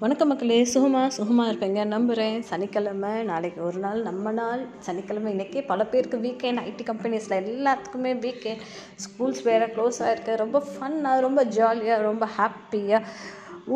[0.00, 1.82] வணக்கம் மக்களே சுகமாக சுகமாக இருப்பேங்க.
[1.92, 4.62] நம்புகிறேன் சனிக்கிழமை நாளைக்கு ஒரு நாள் நம்ம நாள்.
[4.86, 8.64] சனிக்கிழமை இன்றைக்கி பல பேருக்கு வீக்கெண்ட் ஐடி கம்பெனிஸில் எல்லாத்துக்குமே வீக்கெண்ட்
[9.04, 13.08] ஸ்கூல்ஸ் வேறு க்ளோஸ் ஆகிருக்கு ரொம்ப ஃபன்னாக ரொம்ப ஜாலியாக ரொம்ப ஹாப்பியாக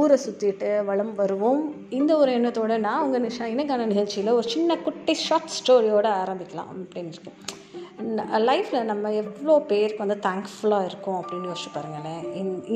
[0.00, 1.62] ஊரை சுற்றிட்டு வளம் வருவோம்.
[2.00, 7.14] இந்த ஒரு எண்ணத்தோடு நான் உங்கள் நிஷா இணைக்கான நிகழ்ச்சியில் ஒரு சின்ன குட்டி ஷார்ட் ஸ்டோரியோடு ஆரம்பிக்கலாம் அப்படின்னு
[7.16, 7.40] இருக்கேன்.
[8.48, 12.22] லைஃப்பில் நம்ம எவ்வளோ பேருக்கு வந்து தேங்க்ஃபுல்லாக இருக்கோம் அப்படின்னு யோசிச்சு பாருங்களேன்.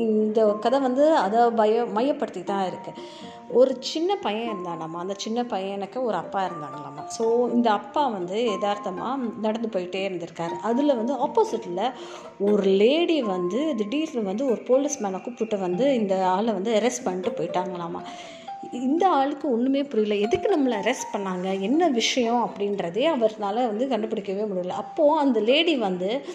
[0.03, 3.01] இந்த கதை வந்து அதை பய மையப்படுத்தி தான் இருக்குது
[3.59, 4.99] ஒரு சின்ன பையன் இருந்தானாமா?
[5.03, 10.55] அந்த சின்ன பையனுக்கு ஒரு அப்பா இருந்தாங்களாம்மா ஸோ இந்த அப்பா வந்து யதார்த்தமாக நடந்து போயிட்டே இருந்திருக்காரு.
[10.69, 11.83] அதில் வந்து ஆப்போசிட்டில்
[12.49, 17.37] ஒரு லேடி வந்து திடீர்னு வந்து ஒரு போலீஸ் மேனை கூப்பிட்டு வந்து இந்த ஆளை வந்து அரெஸ்ட் பண்ணிட்டு
[17.37, 18.03] போயிட்டாங்களாம்மா
[18.71, 20.15] இந்த ஆளுக்கு ஒன்றுமே புரியல.
[20.15, 21.59] எதுக்கு நம்மளை அரெஸ்ட் பண்ணாங்க?
[21.59, 24.67] என்ன விஷயம் அப்படின்றதே அவர்னால வந்து கண்டுபிடிக்கவே முடியல.
[24.67, 26.25] அப்போது அந்த லேடி வந்து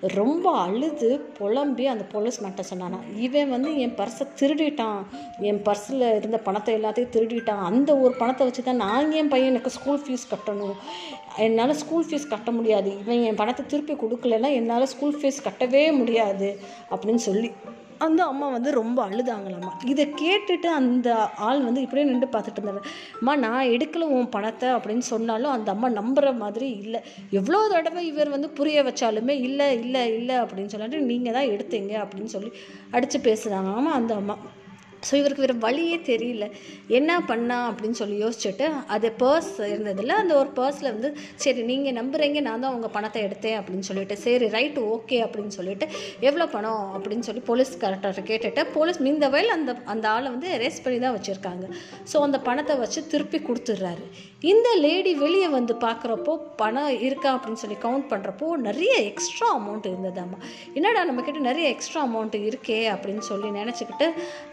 [0.00, 5.02] ரொம்ப அழுது புலம்பி அந்த போலீஸ் மேட்டை சொன்னானா இவன் வந்து என் பர்ஸை திருடிட்டான்.
[5.40, 7.62] என் பர்ஸில் இருந்த பணத்தை எல்லாத்தையும் திருடிட்டான்.
[7.70, 10.74] அந்த ஒரு பணத்தை வச்சு தான் நான் என் எனக்கு ஸ்கூல் ஃபீஸ் கட்டணும்.
[11.36, 12.98] என்னால் ஸ்கூல் ஃபீஸ் கட்ட முடியாது.
[12.98, 16.58] இவன் என் பணத்தை திருப்பி கொடுக்கலன்னா என்னால் ஸ்கூல் ஃபீஸ் கட்டவே முடியாது.
[16.90, 17.52] அப்படின்னு சொல்லி
[18.06, 19.72] அந்த அம்மா வந்து ரொம்ப அழுதாங்களாம்மா.
[19.92, 21.08] இதை கேட்டுட்டு அந்த
[21.48, 22.82] ஆள் வந்து இப்படியே நின்று பார்த்துட்டு இருந்தாரு.
[23.20, 27.02] அம்மா நான் எடுக்கல உன் பணத்தை அப்படின்னு சொன்னாலும் அந்த அம்மா நம்புகிற மாதிரி இல்லை.
[27.40, 32.32] எவ்வளோ தடவை இவர் வந்து புரிய வச்சாலுமே இல்லை இல்லை இல்லை அப்படின்னு சொல்லிட்டு நீங்கள் தான் எடுத்தீங்க அப்படின்னு
[32.36, 32.52] சொல்லி
[32.90, 34.36] அடித்து பேசுகிறாங்க ஆமாம் அந்த அம்மா.
[35.08, 36.46] ஸோ இவருக்கு வேறு வழியே தெரியல.
[36.98, 41.10] என்ன பண்ணா அப்படின்னு சொல்லி யோசிச்சுட்டு அது பர்ஸ் இருந்ததில்ல அந்த ஒரு பர்ஸில் வந்து
[41.44, 45.88] சரி நீங்கள் நம்புகிறீங்க நான் தான் உங்கள் பணத்தை எடுத்தேன் அப்படின்னு சொல்லிட்டு சரி ரைட்டு ஓகே அப்படின்னு சொல்லிட்டு
[46.28, 50.84] எவ்வளோ பணம் அப்படின்னு சொல்லி போலீஸ் கரெக்டாக கேட்டுட்டு போலீஸ் மீந்த வயல் அந்த அந்த ஆளை வந்து அரெஸ்ட்
[50.84, 51.64] பண்ணி தான் வச்சுருக்காங்க.
[52.12, 54.04] ஸோ அந்த பணத்தை வச்சு திருப்பி கொடுத்துட்றாரு.
[54.52, 60.38] இந்த லேடி வெளியே வந்து பார்க்குறப்போ பணம் இருக்கா அப்படின்னு சொல்லி கவுண்ட் பண்ணுறப்போ நிறைய எக்ஸ்ட்ரா அமௌண்ட் இருந்ததாம்மா.
[60.78, 64.08] என்னடா நம்மக்கிட்ட நிறைய எக்ஸ்ட்ரா அமௌண்ட் இருக்கே அப்படின்னு சொல்லி நினச்சிக்கிட்டு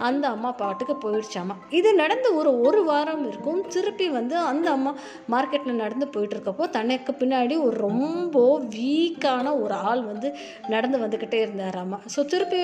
[0.07, 1.57] அந்த அம்மா பாட்டுக்கு போயிடுச்சாமா.
[1.79, 3.61] இது நடந்து ஒரு ஒரு வாரம் இருக்கும்.
[3.73, 4.91] திருப்பி வந்து அந்த அம்மா
[5.33, 8.35] மார்க்கெட்டில் நடந்து போயிட்டு இருக்கப்போ தனக்கு பின்னாடி ஒரு ரொம்ப
[8.75, 10.29] வீக்கான ஒரு ஆள் வந்து
[10.73, 12.59] நடந்து வந்துக்கிட்டே இருந்தார் அம்மா ஸோ திருப்பி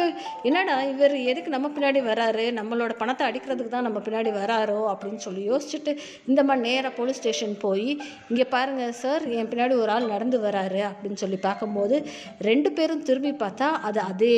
[0.50, 2.46] என்னடா இவர் எதுக்கு நம்ம பின்னாடி வராரு?
[2.60, 5.92] நம்மளோட பணத்தை அடிக்கிறதுக்கு தான் நம்ம பின்னாடி வராரோ அப்படின்னு சொல்லி யோசிச்சுட்டு
[6.30, 7.88] இந்த மாதிரி நேராக போலீஸ் ஸ்டேஷன் போய்
[8.32, 11.98] இங்கே பாருங்கள் சார் என் பின்னாடி ஒரு ஆள் நடந்து வராரு அப்படின்னு சொல்லி பார்க்கும்போது
[12.50, 14.38] ரெண்டு பேரும் திரும்பி பார்த்தா அது அதே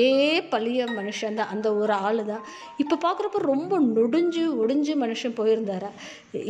[0.54, 1.52] பழைய மனுஷன் தான்.
[1.54, 2.44] அந்த ஒரு ஆள் தான்
[2.84, 5.90] இப்போ பார்க்குறப்ப ரொம்ப நொடிஞ்சு ஒடிஞ்சு மனுஷன் போயிருந்தாரா.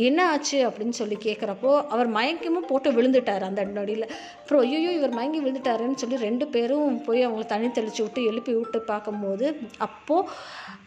[0.06, 4.06] என்ன ஆச்சு அப்படின்னு சொல்லி கேட்குறப்போ அவர் மயக்கமும் போட்டு விழுந்துட்டார் அந்த நொடியில்.
[4.40, 8.78] அப்புறம் ஐயோ இவர் மயங்கி விழுந்துட்டாருன்னு சொல்லி ரெண்டு பேரும் போய் அவங்கள தண்ணி தெளித்து விட்டு எழுப்பி விட்டு
[8.90, 9.46] பார்க்கும்போது
[9.86, 10.28] அப்போது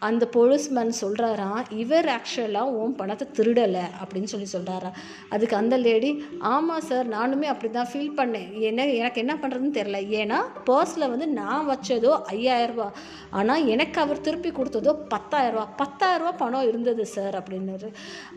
[0.08, 4.90] அந்த போலீஸ்மேன் சொல்கிறாராம் இவர் ஆக்சுவலாக உன் பணத்தை திருடலை அப்படின்னு சொல்லி சொல்கிறாரா
[5.34, 6.10] அதுக்கு அந்த லேடி
[6.52, 8.48] ஆமாம் சார் நானுமே அப்படி தான் ஃபீல் பண்ணேன்.
[8.68, 10.38] என்ன எனக்கு என்ன பண்ணுறதுன்னு தெரில ஏன்னா
[10.70, 12.88] பர்ஸில் வந்து நான் வச்சதோ ஐயாயிரரூபா
[13.40, 17.88] ஆனால் எனக்கு அவர் திருப்பி கொடுத்ததோ பத்தாயிரரூபா பத்தாயிரரூபா பணம் இருந்தது சார் அப்படின்னாரு.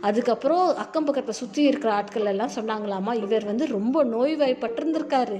[0.08, 5.40] அதுக்கப்புறம் அக்கம் பக்கத்தை சுற்றி இருக்கிற ஆட்கள் எல்லாம் சொன்னாங்களாமா இவர் வந்து ரொம்ப நோய்வாய்ப்பட்டிருந்திருக்காரு.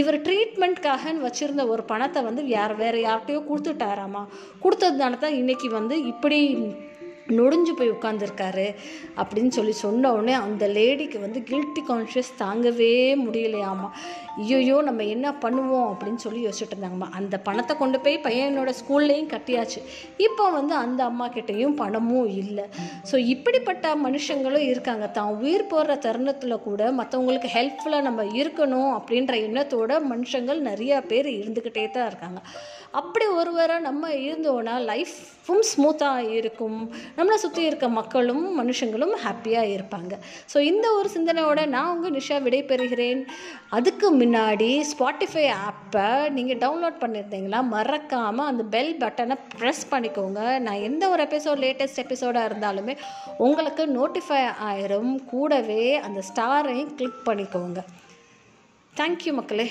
[0.00, 4.24] இவர் ட்ரீட்மெண்ட்காகன்னு வச்சுருந்த ஒரு பணத்தை வந்து யார் வேறு யார்கிட்டையோ கொடுத்துட்டாராமா.
[4.64, 6.40] கொடுத்ததுனால தான் இன்றைக்கி வந்து இப்படி
[7.38, 8.66] நொடிஞ்சு போய் உட்காந்துருக்காரு
[9.22, 12.92] அப்படின்னு சொல்லி சொன்ன உடனே அந்த லேடிக்கு வந்து கில்ட்டி கான்ஷியஸ் தாங்கவே
[13.24, 13.88] முடியலையாமா.
[14.42, 17.08] ஐயோயோ நம்ம என்ன பண்ணுவோம் அப்படின்னு சொல்லி யோசிச்சுட்டு இருந்தாங்கம்மா.
[17.18, 19.80] அந்த பணத்தை கொண்டு போய் பையனோட ஸ்கூல்லையும் கட்டியாச்சு.
[20.26, 22.66] இப்போ வந்து அந்த அம்மா கிட்டேயும் பணமும் இல்லை.
[23.10, 25.06] ஸோ இப்படிப்பட்ட மனுஷங்களும் இருக்காங்க.
[25.18, 31.86] தான் உயிர் போடுற தருணத்தில் கூட மற்றவங்களுக்கு ஹெல்ப்ஃபுல்லாக நம்ம இருக்கணும் அப்படின்ற எண்ணத்தோட மனுஷங்கள் நிறையா பேர் இருந்துக்கிட்டே
[31.96, 32.40] தான் இருக்காங்க.
[33.00, 36.80] அப்படி ஒருவராக நம்ம இருந்தோன்னா லைஃப்பும் ஸ்மூத்தாக இருக்கும்.
[37.22, 40.14] நம்மளை சுற்றி இருக்க மக்களும் மனுஷங்களும் ஹாப்பியாக இருப்பாங்க.
[40.52, 43.20] ஸோ இந்த ஒரு சிந்தனையோட நான் உங்கள் நிஷா விடைபெறுகிறேன்
[43.76, 50.40] அதுக்கு முன்னாடி ஸ்பாட்டிஃபை ஆப்பை நீங்கள் டவுன்லோட் பண்ணியிருந்தீங்களா மறக்காமல் அந்த பெல் பட்டனை ப்ரெஸ் பண்ணிக்கோங்க.
[50.66, 52.96] நான் எந்த ஒரு எபிசோட் லேட்டஸ்ட் எபிசோடாக இருந்தாலுமே
[53.46, 55.14] உங்களுக்கு நோட்டிஃபை ஆயிரும்.
[55.32, 57.80] கூடவே அந்த ஸ்டாரையும் கிளிக் பண்ணிக்கோங்க.
[59.00, 59.68] தேங்க்யூ மக்களே.